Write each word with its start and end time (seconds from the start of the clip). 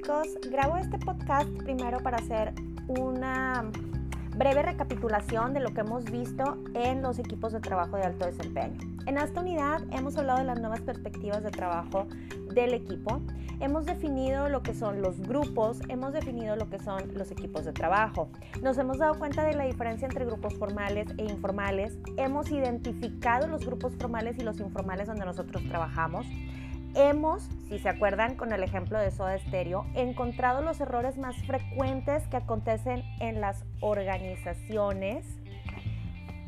chicos, 0.00 0.38
grabo 0.50 0.78
este 0.78 0.98
podcast 0.98 1.50
primero 1.58 1.98
para 1.98 2.16
hacer 2.16 2.54
una 2.88 3.70
breve 4.34 4.62
recapitulación 4.62 5.52
de 5.52 5.60
lo 5.60 5.74
que 5.74 5.82
hemos 5.82 6.06
visto 6.10 6.56
en 6.72 7.02
los 7.02 7.18
equipos 7.18 7.52
de 7.52 7.60
trabajo 7.60 7.98
de 7.98 8.04
alto 8.04 8.24
desempeño. 8.24 8.78
En 9.04 9.18
esta 9.18 9.42
unidad 9.42 9.82
hemos 9.90 10.16
hablado 10.16 10.38
de 10.38 10.46
las 10.46 10.58
nuevas 10.58 10.80
perspectivas 10.80 11.42
de 11.42 11.50
trabajo 11.50 12.06
del 12.54 12.72
equipo, 12.72 13.20
hemos 13.60 13.84
definido 13.84 14.48
lo 14.48 14.62
que 14.62 14.74
son 14.74 15.02
los 15.02 15.20
grupos, 15.20 15.80
hemos 15.88 16.14
definido 16.14 16.56
lo 16.56 16.70
que 16.70 16.78
son 16.78 17.12
los 17.14 17.30
equipos 17.30 17.66
de 17.66 17.72
trabajo, 17.74 18.30
nos 18.62 18.78
hemos 18.78 18.96
dado 18.96 19.18
cuenta 19.18 19.44
de 19.44 19.54
la 19.54 19.64
diferencia 19.64 20.06
entre 20.06 20.24
grupos 20.24 20.54
formales 20.54 21.08
e 21.18 21.24
informales, 21.24 21.98
hemos 22.16 22.50
identificado 22.50 23.48
los 23.48 23.66
grupos 23.66 23.94
formales 23.96 24.38
y 24.38 24.44
los 24.44 24.60
informales 24.60 25.08
donde 25.08 25.26
nosotros 25.26 25.62
trabajamos, 25.68 26.26
hemos, 26.94 27.48
si 27.68 27.78
se 27.78 27.88
acuerdan 27.88 28.36
con 28.36 28.52
el 28.52 28.62
ejemplo 28.62 28.98
de 28.98 29.10
Soda 29.10 29.38
Stereo, 29.38 29.86
encontrado 29.94 30.62
los 30.62 30.80
errores 30.80 31.16
más 31.18 31.36
frecuentes 31.44 32.26
que 32.28 32.36
acontecen 32.36 33.02
en 33.20 33.40
las 33.40 33.64
organizaciones. 33.80 35.26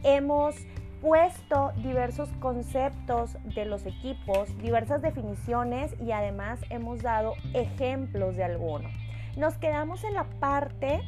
Hemos 0.02 0.56
puesto 1.00 1.72
diversos 1.82 2.28
conceptos 2.40 3.36
de 3.54 3.64
los 3.64 3.86
equipos, 3.86 4.56
diversas 4.58 5.02
definiciones 5.02 5.94
y 6.00 6.12
además 6.12 6.60
hemos 6.70 7.02
dado 7.02 7.34
ejemplos 7.54 8.36
de 8.36 8.44
algunos. 8.44 8.92
Nos 9.36 9.58
quedamos 9.58 10.04
en 10.04 10.14
la 10.14 10.24
parte 10.24 11.00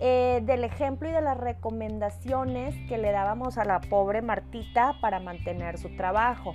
eh, 0.00 0.40
del 0.44 0.62
ejemplo 0.62 1.08
y 1.08 1.12
de 1.12 1.20
las 1.20 1.36
recomendaciones 1.36 2.74
que 2.88 2.98
le 2.98 3.10
dábamos 3.10 3.58
a 3.58 3.64
la 3.64 3.80
pobre 3.80 4.22
Martita 4.22 4.94
para 5.00 5.18
mantener 5.18 5.76
su 5.76 5.94
trabajo. 5.96 6.54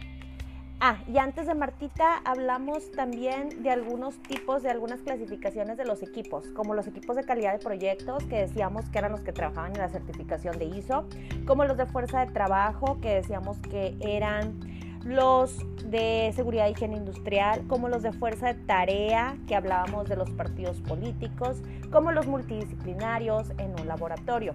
Ah, 0.85 0.97
y 1.07 1.17
antes 1.17 1.47
de 1.47 1.55
Martita 1.55 2.17
hablamos 2.25 2.91
también 2.91 3.63
de 3.63 3.69
algunos 3.69 4.21
tipos, 4.21 4.63
de 4.63 4.69
algunas 4.69 4.99
clasificaciones 4.99 5.77
de 5.77 5.85
los 5.85 6.03
equipos, 6.03 6.47
como 6.49 6.73
los 6.73 6.87
equipos 6.87 7.15
de 7.15 7.23
calidad 7.23 7.53
de 7.53 7.59
proyectos, 7.59 8.21
que 8.25 8.35
decíamos 8.35 8.89
que 8.89 8.99
eran 8.99 9.13
los 9.13 9.21
que 9.21 9.31
trabajaban 9.31 9.71
en 9.71 9.77
la 9.77 9.87
certificación 9.87 10.59
de 10.59 10.65
ISO, 10.65 11.07
como 11.45 11.63
los 11.63 11.77
de 11.77 11.85
fuerza 11.85 12.25
de 12.25 12.33
trabajo, 12.33 12.99
que 12.99 13.15
decíamos 13.15 13.59
que 13.59 13.95
eran 14.01 14.59
los 15.05 15.57
de 15.89 16.33
seguridad 16.35 16.67
y 16.67 16.71
higiene 16.71 16.97
industrial, 16.97 17.63
como 17.69 17.87
los 17.87 18.03
de 18.03 18.11
fuerza 18.11 18.47
de 18.47 18.55
tarea, 18.65 19.37
que 19.47 19.55
hablábamos 19.55 20.09
de 20.09 20.17
los 20.17 20.29
partidos 20.31 20.81
políticos, 20.81 21.61
como 21.93 22.11
los 22.11 22.27
multidisciplinarios 22.27 23.51
en 23.57 23.79
un 23.79 23.87
laboratorio. 23.87 24.51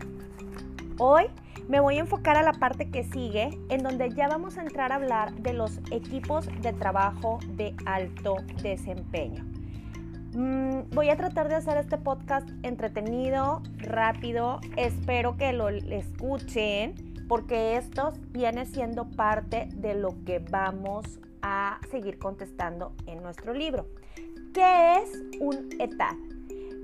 Hoy 1.01 1.27
me 1.69 1.79
voy 1.79 1.99
a 1.99 2.01
enfocar 2.01 2.37
a 2.37 2.43
la 2.43 2.53
parte 2.53 2.91
que 2.91 3.05
sigue, 3.05 3.57
en 3.69 3.85
donde 3.85 4.11
ya 4.11 4.27
vamos 4.27 4.59
a 4.59 4.63
entrar 4.63 4.91
a 4.91 4.97
hablar 4.97 5.33
de 5.33 5.53
los 5.53 5.79
equipos 5.93 6.49
de 6.61 6.73
trabajo 6.73 7.39
de 7.51 7.77
alto 7.87 8.39
desempeño. 8.63 9.45
Mm, 10.35 10.91
voy 10.93 11.11
a 11.11 11.17
tratar 11.17 11.49
de 11.49 11.55
hacer 11.55 11.77
este 11.77 11.99
podcast 11.99 12.49
entretenido, 12.65 13.63
rápido. 13.77 14.61
Espero 14.77 15.37
que 15.37 15.53
lo 15.53 15.69
escuchen 15.69 16.95
porque 17.29 17.77
esto 17.77 18.13
viene 18.31 18.67
siendo 18.67 19.09
parte 19.09 19.69
de 19.77 19.95
lo 19.95 20.25
que 20.25 20.41
vamos 20.41 21.21
a 21.43 21.79
seguir 21.93 22.19
contestando 22.19 22.93
en 23.07 23.23
nuestro 23.23 23.55
libro. 23.55 23.87
¿Qué 24.53 24.97
es 24.97 25.23
un 25.41 25.69
ETAD? 25.79 26.28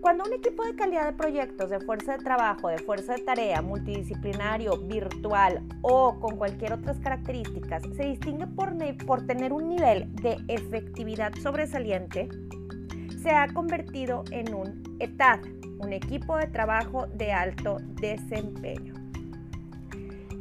Cuando 0.04 0.24
un 0.24 0.34
equipo 0.34 0.62
de 0.66 0.74
calidad 0.74 1.06
de 1.06 1.14
proyectos, 1.14 1.70
de 1.70 1.80
fuerza 1.80 2.18
de 2.18 2.22
trabajo, 2.22 2.68
de 2.68 2.76
fuerza 2.76 3.14
de 3.14 3.22
tarea, 3.22 3.62
multidisciplinario, 3.62 4.76
virtual 4.76 5.62
o 5.80 6.20
con 6.20 6.36
cualquier 6.36 6.74
otras 6.74 6.98
características 6.98 7.84
se 7.96 8.04
distingue 8.04 8.46
por, 8.46 9.26
tener 9.26 9.54
un 9.54 9.70
nivel 9.70 10.14
de 10.16 10.36
efectividad 10.48 11.32
sobresaliente, 11.42 12.28
se 13.22 13.30
ha 13.30 13.48
convertido 13.54 14.24
en 14.30 14.54
un 14.54 14.82
ETAD, 14.98 15.40
un 15.78 15.94
equipo 15.94 16.36
de 16.36 16.48
trabajo 16.48 17.06
de 17.06 17.32
alto 17.32 17.78
desempeño. 17.98 18.92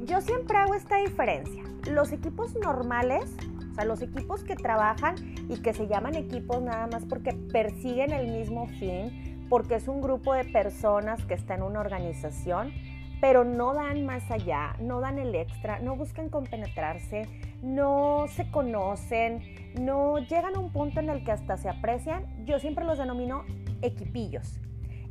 Yo 0.05 0.19
siempre 0.19 0.57
hago 0.57 0.73
esta 0.73 0.97
diferencia. 0.97 1.63
Los 1.89 2.11
equipos 2.11 2.53
normales, 2.55 3.33
o 3.71 3.75
sea, 3.75 3.85
los 3.85 4.01
equipos 4.01 4.43
que 4.43 4.57
trabajan 4.57 5.15
y 5.47 5.61
que 5.61 5.73
se 5.73 5.87
llaman 5.87 6.15
equipos 6.15 6.61
nada 6.61 6.85
más 6.87 7.05
porque 7.05 7.31
persiguen 7.31 8.11
el 8.11 8.27
mismo 8.27 8.67
fin, 8.67 9.32
porque 9.53 9.75
es 9.75 9.87
un 9.87 10.01
grupo 10.01 10.33
de 10.33 10.45
personas 10.45 11.23
que 11.25 11.35
está 11.35 11.53
en 11.53 11.61
una 11.61 11.79
organización, 11.79 12.73
pero 13.21 13.43
no 13.43 13.75
dan 13.75 14.03
más 14.03 14.31
allá, 14.31 14.75
no 14.79 14.99
dan 14.99 15.19
el 15.19 15.35
extra, 15.35 15.77
no 15.77 15.95
buscan 15.95 16.29
compenetrarse, 16.29 17.27
no 17.61 18.25
se 18.29 18.49
conocen, 18.49 19.43
no 19.79 20.17
llegan 20.17 20.55
a 20.55 20.59
un 20.59 20.71
punto 20.71 21.01
en 21.01 21.11
el 21.11 21.23
que 21.23 21.33
hasta 21.33 21.57
se 21.57 21.69
aprecian. 21.69 22.25
Yo 22.47 22.57
siempre 22.57 22.83
los 22.83 22.97
denomino 22.97 23.45
equipillos. 23.83 24.59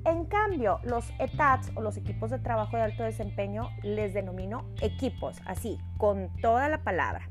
En 0.04 0.24
cambio, 0.24 0.80
los 0.82 1.08
ETATs 1.20 1.70
o 1.76 1.80
los 1.80 1.96
equipos 1.96 2.30
de 2.30 2.40
trabajo 2.40 2.76
de 2.76 2.82
alto 2.82 3.04
desempeño 3.04 3.68
les 3.84 4.12
denomino 4.12 4.64
equipos, 4.80 5.40
así, 5.46 5.78
con 5.98 6.34
toda 6.40 6.68
la 6.68 6.78
palabra. 6.82 7.28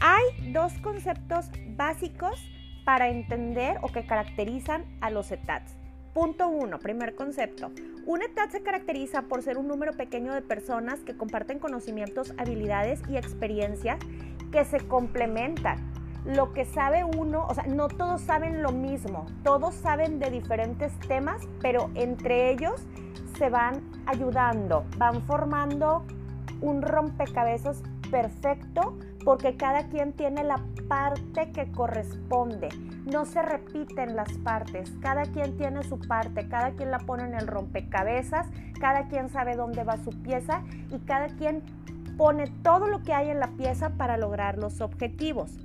Hay 0.00 0.50
dos 0.52 0.72
conceptos 0.78 1.48
básicos 1.76 2.44
para 2.84 3.08
entender 3.08 3.78
o 3.82 3.92
que 3.92 4.04
caracterizan 4.04 4.98
a 5.00 5.10
los 5.10 5.30
ETATs. 5.30 5.79
Punto 6.14 6.48
1, 6.48 6.80
primer 6.80 7.14
concepto. 7.14 7.70
Una 8.04 8.24
ETAD 8.24 8.50
se 8.50 8.62
caracteriza 8.62 9.22
por 9.22 9.42
ser 9.42 9.58
un 9.58 9.68
número 9.68 9.92
pequeño 9.92 10.34
de 10.34 10.42
personas 10.42 10.98
que 11.00 11.16
comparten 11.16 11.60
conocimientos, 11.60 12.34
habilidades 12.36 13.00
y 13.08 13.16
experiencias 13.16 13.98
que 14.50 14.64
se 14.64 14.80
complementan. 14.80 15.78
Lo 16.24 16.52
que 16.52 16.64
sabe 16.64 17.04
uno, 17.04 17.46
o 17.48 17.54
sea, 17.54 17.64
no 17.68 17.86
todos 17.86 18.22
saben 18.22 18.60
lo 18.60 18.72
mismo, 18.72 19.26
todos 19.44 19.76
saben 19.76 20.18
de 20.18 20.30
diferentes 20.30 20.92
temas, 21.06 21.46
pero 21.62 21.90
entre 21.94 22.50
ellos 22.50 22.82
se 23.38 23.48
van 23.48 23.80
ayudando, 24.06 24.84
van 24.98 25.22
formando 25.22 26.04
un 26.60 26.82
rompecabezas 26.82 27.82
perfecto 28.10 28.98
porque 29.24 29.56
cada 29.56 29.88
quien 29.88 30.12
tiene 30.12 30.44
la 30.44 30.60
parte 30.88 31.50
que 31.52 31.70
corresponde. 31.72 32.68
No 33.06 33.24
se 33.24 33.42
repiten 33.42 34.16
las 34.16 34.32
partes, 34.38 34.92
cada 35.00 35.22
quien 35.22 35.56
tiene 35.56 35.82
su 35.82 35.98
parte, 35.98 36.48
cada 36.48 36.72
quien 36.72 36.90
la 36.90 36.98
pone 36.98 37.24
en 37.24 37.34
el 37.34 37.46
rompecabezas, 37.46 38.46
cada 38.80 39.08
quien 39.08 39.28
sabe 39.28 39.56
dónde 39.56 39.84
va 39.84 39.96
su 39.98 40.10
pieza 40.22 40.62
y 40.90 40.98
cada 41.00 41.28
quien 41.28 41.62
pone 42.16 42.46
todo 42.62 42.86
lo 42.86 43.02
que 43.02 43.14
hay 43.14 43.30
en 43.30 43.40
la 43.40 43.48
pieza 43.48 43.90
para 43.96 44.16
lograr 44.16 44.58
los 44.58 44.80
objetivos. 44.80 45.58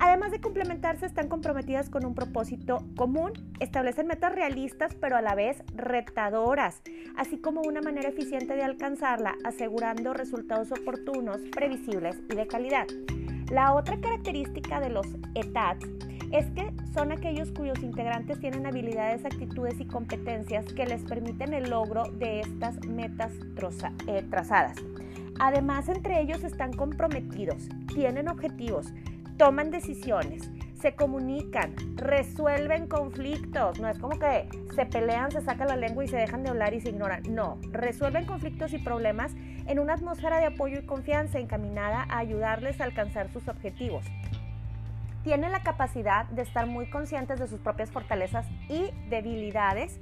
Además 0.00 0.30
de 0.30 0.40
complementarse, 0.40 1.06
están 1.06 1.28
comprometidas 1.28 1.90
con 1.90 2.06
un 2.06 2.14
propósito 2.14 2.84
común, 2.96 3.32
establecen 3.58 4.06
metas 4.06 4.32
realistas 4.32 4.94
pero 4.94 5.16
a 5.16 5.22
la 5.22 5.34
vez 5.34 5.62
retadoras, 5.74 6.82
así 7.16 7.38
como 7.38 7.62
una 7.62 7.80
manera 7.80 8.08
eficiente 8.08 8.54
de 8.54 8.62
alcanzarla, 8.62 9.34
asegurando 9.44 10.14
resultados 10.14 10.70
oportunos, 10.70 11.40
previsibles 11.50 12.16
y 12.30 12.36
de 12.36 12.46
calidad. 12.46 12.86
La 13.50 13.74
otra 13.74 13.98
característica 13.98 14.78
de 14.78 14.90
los 14.90 15.06
ETATs 15.34 15.86
es 16.30 16.46
que 16.50 16.70
son 16.92 17.10
aquellos 17.10 17.50
cuyos 17.52 17.82
integrantes 17.82 18.38
tienen 18.38 18.66
habilidades, 18.66 19.24
actitudes 19.24 19.80
y 19.80 19.86
competencias 19.86 20.66
que 20.74 20.86
les 20.86 21.02
permiten 21.02 21.54
el 21.54 21.70
logro 21.70 22.04
de 22.12 22.40
estas 22.40 22.78
metas 22.86 23.32
eh, 24.06 24.22
trazadas. 24.30 24.76
Además, 25.40 25.88
entre 25.88 26.20
ellos 26.20 26.44
están 26.44 26.72
comprometidos, 26.72 27.68
tienen 27.94 28.28
objetivos, 28.28 28.92
toman 29.38 29.70
decisiones, 29.70 30.50
se 30.80 30.94
comunican, 30.94 31.74
resuelven 31.96 32.88
conflictos. 32.88 33.78
No 33.78 33.88
es 33.88 33.98
como 33.98 34.18
que 34.18 34.48
se 34.74 34.84
pelean, 34.84 35.30
se 35.30 35.40
sacan 35.40 35.68
la 35.68 35.76
lengua 35.76 36.04
y 36.04 36.08
se 36.08 36.16
dejan 36.16 36.42
de 36.42 36.50
hablar 36.50 36.74
y 36.74 36.80
se 36.80 36.90
ignoran. 36.90 37.22
No, 37.30 37.56
resuelven 37.70 38.26
conflictos 38.26 38.72
y 38.72 38.78
problemas 38.78 39.32
en 39.66 39.78
una 39.78 39.94
atmósfera 39.94 40.40
de 40.40 40.46
apoyo 40.46 40.80
y 40.80 40.86
confianza 40.86 41.38
encaminada 41.38 42.06
a 42.10 42.18
ayudarles 42.18 42.80
a 42.80 42.84
alcanzar 42.84 43.30
sus 43.32 43.48
objetivos. 43.48 44.04
Tienen 45.22 45.52
la 45.52 45.62
capacidad 45.62 46.26
de 46.26 46.42
estar 46.42 46.66
muy 46.66 46.90
conscientes 46.90 47.38
de 47.38 47.46
sus 47.46 47.60
propias 47.60 47.90
fortalezas 47.90 48.46
y 48.68 48.90
debilidades 49.08 50.00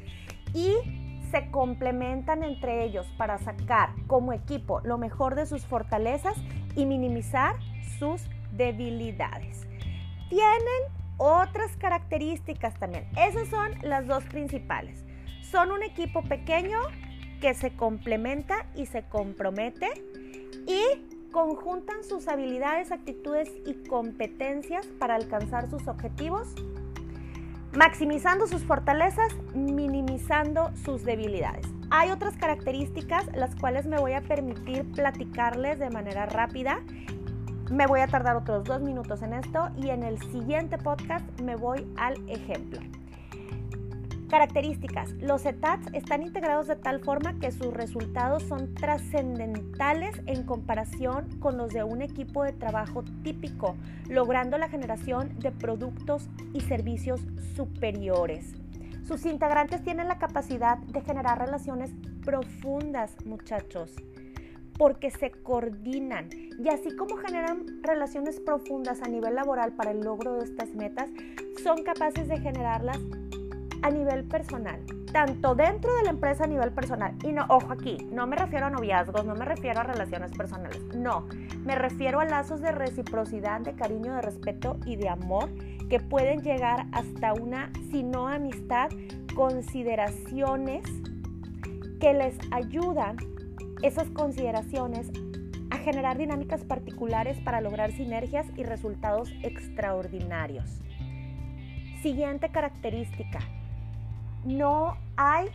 y 0.54 0.72
se 1.30 1.50
complementan 1.50 2.42
entre 2.42 2.84
ellos 2.84 3.06
para 3.18 3.38
sacar 3.38 3.90
como 4.06 4.32
equipo 4.32 4.80
lo 4.80 4.96
mejor 4.96 5.34
de 5.34 5.44
sus 5.44 5.66
fortalezas 5.66 6.36
y 6.76 6.86
minimizar 6.86 7.56
sus 7.98 8.22
debilidades. 8.56 9.66
Tienen 10.28 10.82
otras 11.18 11.76
características 11.76 12.74
también. 12.78 13.06
Esas 13.16 13.48
son 13.48 13.70
las 13.82 14.06
dos 14.06 14.24
principales. 14.24 15.04
Son 15.42 15.70
un 15.70 15.82
equipo 15.82 16.22
pequeño 16.22 16.78
que 17.40 17.54
se 17.54 17.74
complementa 17.74 18.66
y 18.74 18.86
se 18.86 19.02
compromete 19.04 19.88
y 20.66 20.82
conjuntan 21.30 22.02
sus 22.02 22.28
habilidades, 22.28 22.92
actitudes 22.92 23.50
y 23.66 23.74
competencias 23.88 24.86
para 24.98 25.14
alcanzar 25.14 25.68
sus 25.68 25.86
objetivos, 25.86 26.54
maximizando 27.72 28.46
sus 28.46 28.64
fortalezas, 28.64 29.34
minimizando 29.54 30.70
sus 30.84 31.04
debilidades. 31.04 31.66
Hay 31.90 32.10
otras 32.10 32.36
características 32.36 33.26
las 33.34 33.54
cuales 33.54 33.86
me 33.86 33.98
voy 33.98 34.12
a 34.12 34.22
permitir 34.22 34.90
platicarles 34.92 35.78
de 35.78 35.90
manera 35.90 36.26
rápida 36.26 36.80
me 37.70 37.86
voy 37.86 38.00
a 38.00 38.06
tardar 38.06 38.36
otros 38.36 38.64
dos 38.64 38.80
minutos 38.80 39.22
en 39.22 39.32
esto 39.32 39.70
y 39.76 39.90
en 39.90 40.02
el 40.02 40.20
siguiente 40.30 40.78
podcast 40.78 41.24
me 41.40 41.56
voy 41.56 41.86
al 41.96 42.16
ejemplo. 42.28 42.80
Características. 44.28 45.12
Los 45.20 45.46
ETATs 45.46 45.86
están 45.92 46.22
integrados 46.22 46.66
de 46.66 46.74
tal 46.74 47.00
forma 47.00 47.38
que 47.38 47.52
sus 47.52 47.72
resultados 47.72 48.42
son 48.42 48.74
trascendentales 48.74 50.20
en 50.26 50.42
comparación 50.42 51.28
con 51.38 51.56
los 51.56 51.72
de 51.72 51.84
un 51.84 52.02
equipo 52.02 52.42
de 52.42 52.52
trabajo 52.52 53.04
típico, 53.22 53.76
logrando 54.08 54.58
la 54.58 54.68
generación 54.68 55.38
de 55.38 55.52
productos 55.52 56.28
y 56.52 56.60
servicios 56.62 57.20
superiores. 57.54 58.54
Sus 59.06 59.24
integrantes 59.26 59.84
tienen 59.84 60.08
la 60.08 60.18
capacidad 60.18 60.78
de 60.78 61.00
generar 61.02 61.38
relaciones 61.38 61.92
profundas, 62.24 63.14
muchachos, 63.24 63.94
porque 64.78 65.10
se 65.10 65.30
coordinan 65.30 66.28
y 66.58 66.68
así 66.68 66.94
como 66.96 67.16
generan 67.16 67.82
relaciones 67.82 68.40
profundas 68.40 69.02
a 69.02 69.08
nivel 69.08 69.34
laboral 69.34 69.72
para 69.72 69.90
el 69.90 70.00
logro 70.00 70.34
de 70.34 70.44
estas 70.44 70.74
metas, 70.74 71.10
son 71.62 71.82
capaces 71.82 72.28
de 72.28 72.38
generarlas 72.38 72.98
a 73.82 73.90
nivel 73.90 74.24
personal, 74.24 74.80
tanto 75.12 75.54
dentro 75.54 75.94
de 75.96 76.04
la 76.04 76.10
empresa 76.10 76.44
a 76.44 76.46
nivel 76.46 76.72
personal. 76.72 77.14
Y 77.22 77.32
no, 77.32 77.46
ojo 77.48 77.72
aquí, 77.72 77.96
no 78.10 78.26
me 78.26 78.36
refiero 78.36 78.66
a 78.66 78.70
noviazgos, 78.70 79.24
no 79.24 79.34
me 79.34 79.44
refiero 79.44 79.80
a 79.80 79.82
relaciones 79.84 80.32
personales, 80.32 80.82
no, 80.94 81.26
me 81.64 81.74
refiero 81.74 82.20
a 82.20 82.24
lazos 82.24 82.60
de 82.60 82.72
reciprocidad, 82.72 83.60
de 83.60 83.74
cariño, 83.74 84.14
de 84.14 84.22
respeto 84.22 84.78
y 84.84 84.96
de 84.96 85.08
amor 85.08 85.50
que 85.88 86.00
pueden 86.00 86.42
llegar 86.42 86.86
hasta 86.92 87.32
una, 87.34 87.70
si 87.90 88.02
no 88.02 88.28
amistad, 88.28 88.88
consideraciones 89.34 90.84
que 92.00 92.12
les 92.12 92.36
ayudan, 92.50 93.16
esas 93.82 94.08
consideraciones, 94.10 95.10
a 95.70 95.78
generar 95.78 96.16
dinámicas 96.16 96.64
particulares 96.64 97.38
para 97.40 97.60
lograr 97.60 97.92
sinergias 97.92 98.46
y 98.56 98.62
resultados 98.62 99.32
extraordinarios. 99.42 100.82
Siguiente 102.02 102.50
característica, 102.50 103.40
no 104.44 104.96
hay 105.16 105.48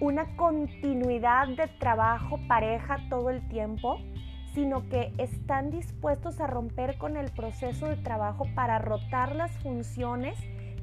una 0.00 0.36
continuidad 0.36 1.48
de 1.48 1.68
trabajo 1.78 2.40
pareja 2.48 2.98
todo 3.08 3.30
el 3.30 3.46
tiempo, 3.48 3.98
sino 4.54 4.88
que 4.88 5.12
están 5.18 5.70
dispuestos 5.70 6.40
a 6.40 6.46
romper 6.46 6.98
con 6.98 7.16
el 7.16 7.30
proceso 7.30 7.86
de 7.86 7.96
trabajo 7.96 8.46
para 8.54 8.78
rotar 8.78 9.36
las 9.36 9.52
funciones, 9.58 10.38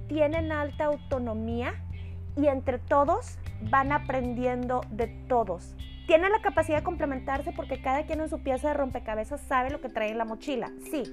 tienen 0.08 0.52
alta 0.52 0.86
autonomía 0.86 1.74
y 2.36 2.48
entre 2.48 2.80
todos 2.80 3.38
van 3.70 3.92
aprendiendo 3.92 4.82
de 4.92 5.08
todos. 5.28 5.76
Tienen 6.08 6.32
la 6.32 6.42
capacidad 6.42 6.78
de 6.78 6.84
complementarse 6.84 7.52
porque 7.52 7.82
cada 7.82 8.04
quien 8.04 8.22
en 8.22 8.30
su 8.30 8.40
pieza 8.40 8.70
de 8.70 8.74
rompecabezas 8.74 9.42
sabe 9.42 9.70
lo 9.70 9.82
que 9.82 9.90
trae 9.90 10.10
en 10.10 10.18
la 10.18 10.26
mochila, 10.26 10.72
sí, 10.90 11.04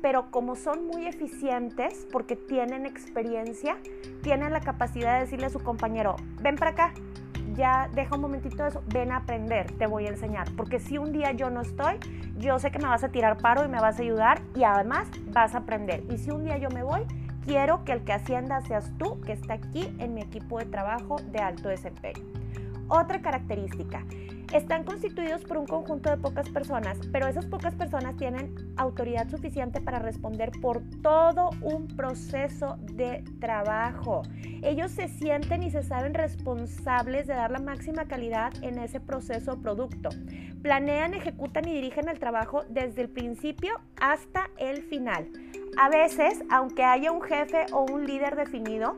pero 0.00 0.30
como 0.30 0.56
son 0.56 0.86
muy 0.86 1.06
eficientes 1.06 2.06
porque 2.10 2.36
tienen 2.36 2.86
experiencia, 2.86 3.76
tienen 4.22 4.52
la 4.52 4.60
capacidad 4.60 5.14
de 5.14 5.20
decirle 5.20 5.46
a 5.46 5.50
su 5.50 5.60
compañero, 5.60 6.16
ven 6.40 6.56
para 6.56 6.70
acá, 6.70 6.94
ya 7.54 7.90
deja 7.94 8.14
un 8.14 8.22
momentito 8.22 8.64
eso, 8.64 8.82
ven 8.86 9.12
a 9.12 9.18
aprender, 9.18 9.70
te 9.72 9.86
voy 9.86 10.06
a 10.06 10.10
enseñar, 10.10 10.48
porque 10.56 10.78
si 10.78 10.98
un 10.98 11.12
día 11.12 11.32
yo 11.32 11.50
no 11.50 11.60
estoy, 11.60 11.98
yo 12.38 12.58
sé 12.58 12.70
que 12.70 12.78
me 12.78 12.88
vas 12.88 13.04
a 13.04 13.10
tirar 13.10 13.36
paro 13.38 13.64
y 13.64 13.68
me 13.68 13.80
vas 13.80 13.98
a 13.98 14.02
ayudar 14.02 14.40
y 14.54 14.64
además 14.64 15.08
vas 15.32 15.54
a 15.54 15.58
aprender. 15.58 16.02
Y 16.10 16.16
si 16.16 16.30
un 16.30 16.44
día 16.44 16.56
yo 16.56 16.70
me 16.70 16.82
voy, 16.82 17.02
quiero 17.50 17.84
que 17.84 17.90
el 17.90 18.04
que 18.04 18.12
ascienda 18.12 18.60
seas 18.60 18.92
tú, 18.96 19.20
que 19.22 19.32
está 19.32 19.54
aquí 19.54 19.92
en 19.98 20.14
mi 20.14 20.20
equipo 20.20 20.60
de 20.60 20.66
trabajo 20.66 21.16
de 21.32 21.40
alto 21.40 21.68
desempeño. 21.68 22.22
Otra 22.86 23.20
característica, 23.22 24.04
están 24.52 24.84
constituidos 24.84 25.42
por 25.42 25.58
un 25.58 25.66
conjunto 25.66 26.10
de 26.10 26.16
pocas 26.16 26.48
personas, 26.48 26.98
pero 27.10 27.26
esas 27.26 27.46
pocas 27.46 27.74
personas 27.74 28.16
tienen 28.16 28.54
autoridad 28.76 29.28
suficiente 29.28 29.80
para 29.80 29.98
responder 29.98 30.52
por 30.60 30.80
todo 31.02 31.50
un 31.60 31.88
proceso 31.88 32.78
de 32.82 33.24
trabajo. 33.40 34.22
Ellos 34.62 34.92
se 34.92 35.08
sienten 35.08 35.64
y 35.64 35.72
se 35.72 35.82
saben 35.82 36.14
responsables 36.14 37.26
de 37.26 37.34
dar 37.34 37.50
la 37.50 37.58
máxima 37.58 38.04
calidad 38.04 38.52
en 38.62 38.78
ese 38.78 39.00
proceso 39.00 39.54
o 39.54 39.60
producto. 39.60 40.10
Planean, 40.62 41.14
ejecutan 41.14 41.66
y 41.66 41.74
dirigen 41.74 42.08
el 42.08 42.20
trabajo 42.20 42.62
desde 42.68 43.02
el 43.02 43.08
principio 43.08 43.74
hasta 44.00 44.50
el 44.58 44.82
final. 44.82 45.28
A 45.76 45.88
veces, 45.88 46.42
aunque 46.50 46.84
haya 46.84 47.12
un 47.12 47.22
jefe 47.22 47.66
o 47.72 47.84
un 47.84 48.06
líder 48.06 48.36
definido, 48.36 48.96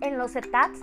en 0.00 0.18
los 0.18 0.34
etapas 0.36 0.80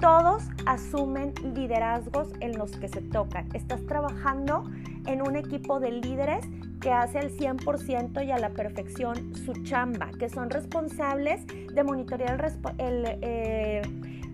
todos 0.00 0.42
asumen 0.66 1.32
liderazgos 1.54 2.28
en 2.40 2.58
los 2.58 2.72
que 2.72 2.88
se 2.88 3.02
tocan. 3.02 3.48
Estás 3.54 3.86
trabajando 3.86 4.64
en 5.06 5.22
un 5.22 5.36
equipo 5.36 5.78
de 5.78 5.92
líderes 5.92 6.44
que 6.80 6.90
hace 6.90 7.20
al 7.20 7.30
100% 7.30 8.26
y 8.26 8.32
a 8.32 8.38
la 8.38 8.50
perfección 8.50 9.34
su 9.36 9.52
chamba, 9.62 10.10
que 10.18 10.28
son 10.28 10.50
responsables 10.50 11.46
de 11.46 11.84
monitorear 11.84 12.52
el, 12.78 13.04
eh, 13.22 13.82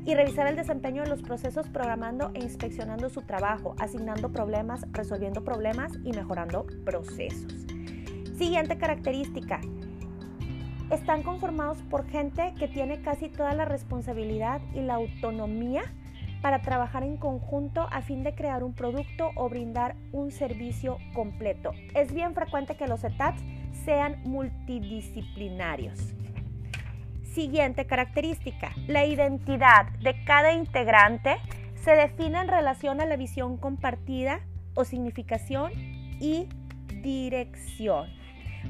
y 0.07 0.15
revisar 0.15 0.47
el 0.47 0.57
desempeño 0.57 1.03
de 1.03 1.11
los 1.11 1.21
procesos 1.21 1.69
programando 1.69 2.31
e 2.33 2.41
inspeccionando 2.41 3.11
su 3.11 3.21
trabajo, 3.21 3.75
asignando 3.79 4.33
problemas, 4.33 4.87
resolviendo 4.93 5.45
problemas 5.45 5.93
y 6.03 6.13
mejorando 6.13 6.67
procesos. 6.87 7.67
Siguiente 8.39 8.79
característica, 8.79 9.61
están 10.91 11.23
conformados 11.23 11.83
por 11.83 12.09
gente 12.09 12.55
que 12.59 12.69
tiene 12.69 13.01
casi 13.03 13.29
toda 13.29 13.55
la 13.55 13.65
responsabilidad 13.65 14.61
y 14.75 14.81
la 14.81 14.95
autonomía 14.95 15.83
para 16.41 16.63
trabajar 16.63 17.03
en 17.03 17.17
conjunto 17.17 17.87
a 17.91 18.01
fin 18.01 18.23
de 18.23 18.35
crear 18.35 18.63
un 18.63 18.73
producto 18.73 19.31
o 19.35 19.49
brindar 19.49 19.97
un 20.13 20.31
servicio 20.31 20.99
completo. 21.15 21.73
Es 21.95 22.13
bien 22.13 22.35
frecuente 22.35 22.77
que 22.77 22.87
los 22.87 23.03
ETAPs 23.05 23.43
sean 23.85 24.23
multidisciplinarios. 24.25 26.15
Siguiente 27.25 27.87
característica, 27.87 28.73
la 28.87 29.05
identidad 29.05 29.87
de 30.01 30.25
cada 30.25 30.53
integrante 30.53 31.37
se 31.77 31.93
define 31.93 32.41
en 32.41 32.49
relación 32.49 33.01
a 33.01 33.07
la 33.07 33.17
visión 33.17 33.57
compartida 33.57 34.41
o 34.75 34.85
significación 34.85 35.73
y 36.21 36.49
dirección. 37.03 38.09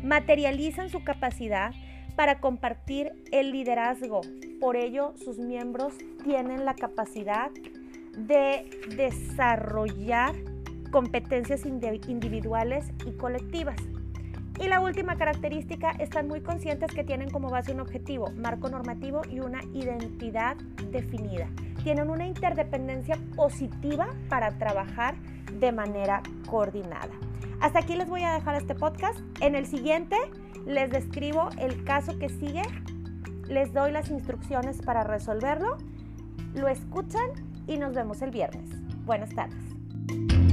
Materializan 0.03 0.91
su 0.91 1.03
capacidad 1.03 1.73
para 2.19 2.41
compartir 2.41 3.13
el 3.31 3.53
liderazgo. 3.53 4.23
Por 4.59 4.75
ello, 4.75 5.15
sus 5.25 5.39
miembros 5.39 5.95
tienen 6.25 6.65
la 6.65 6.75
capacidad 6.75 7.53
de 8.17 8.69
desarrollar 8.97 10.35
competencias 10.91 11.65
individuales 11.65 12.91
y 13.07 13.13
colectivas. 13.13 13.77
Y 14.61 14.67
la 14.67 14.81
última 14.81 15.17
característica, 15.17 15.93
están 15.93 16.27
muy 16.27 16.41
conscientes 16.41 16.93
que 16.93 17.05
tienen 17.05 17.31
como 17.31 17.51
base 17.51 17.71
un 17.71 17.79
objetivo, 17.79 18.33
marco 18.33 18.69
normativo 18.69 19.23
y 19.31 19.39
una 19.39 19.63
identidad 19.73 20.57
definida. 20.91 21.47
Tienen 21.85 22.11
una 22.11 22.27
interdependencia 22.27 23.17
positiva 23.37 24.09
para 24.29 24.59
trabajar 24.59 25.15
de 25.61 25.71
manera 25.71 26.21
coordinada. 26.51 27.28
Hasta 27.61 27.81
aquí 27.81 27.97
les 27.97 28.09
voy 28.09 28.23
a 28.23 28.33
dejar 28.33 28.55
este 28.55 28.75
podcast. 28.75 29.19
En 29.41 29.55
el 29.55 29.67
siguiente 29.67 30.17
les 30.67 30.91
describo 30.91 31.49
el 31.59 31.85
caso 31.85 32.19
que 32.19 32.29
sigue, 32.29 32.63
les 33.49 33.73
doy 33.73 33.91
las 33.91 34.11
instrucciones 34.11 34.83
para 34.83 35.05
resolverlo, 35.05 35.79
lo 36.55 36.69
escuchan 36.69 37.31
y 37.67 37.79
nos 37.79 37.95
vemos 37.95 38.23
el 38.23 38.31
viernes. 38.31 38.69
Buenas 39.05 39.35
tardes. 39.35 40.48